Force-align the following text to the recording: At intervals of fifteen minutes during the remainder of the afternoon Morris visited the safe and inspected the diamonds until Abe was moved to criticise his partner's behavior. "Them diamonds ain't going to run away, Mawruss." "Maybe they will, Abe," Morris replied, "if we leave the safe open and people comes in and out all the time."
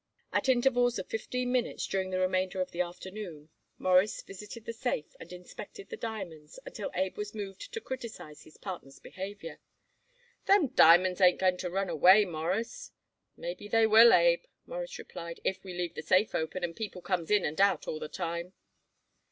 At 0.33 0.49
intervals 0.49 0.97
of 0.97 1.05
fifteen 1.07 1.51
minutes 1.51 1.85
during 1.85 2.09
the 2.09 2.17
remainder 2.17 2.59
of 2.59 2.71
the 2.71 2.81
afternoon 2.81 3.49
Morris 3.77 4.23
visited 4.23 4.65
the 4.65 4.73
safe 4.73 5.15
and 5.19 5.31
inspected 5.31 5.89
the 5.89 5.95
diamonds 5.95 6.57
until 6.65 6.89
Abe 6.95 7.17
was 7.17 7.35
moved 7.35 7.71
to 7.71 7.79
criticise 7.79 8.41
his 8.41 8.57
partner's 8.57 8.97
behavior. 8.97 9.59
"Them 10.47 10.69
diamonds 10.69 11.21
ain't 11.21 11.37
going 11.39 11.57
to 11.57 11.69
run 11.69 11.87
away, 11.87 12.25
Mawruss." 12.25 12.91
"Maybe 13.37 13.67
they 13.67 13.85
will, 13.85 14.11
Abe," 14.11 14.45
Morris 14.65 14.97
replied, 14.97 15.39
"if 15.43 15.63
we 15.63 15.75
leave 15.75 15.93
the 15.93 16.01
safe 16.01 16.33
open 16.33 16.63
and 16.63 16.75
people 16.75 17.03
comes 17.03 17.29
in 17.29 17.45
and 17.45 17.61
out 17.61 17.87
all 17.87 17.99
the 17.99 18.09
time." 18.09 18.53